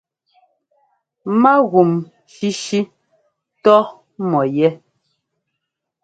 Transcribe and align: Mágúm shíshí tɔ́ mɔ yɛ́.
Mágúm 1.41 1.91
shíshí 2.33 2.79
tɔ́ 3.63 3.79
mɔ 4.29 4.41
yɛ́. 4.55 4.71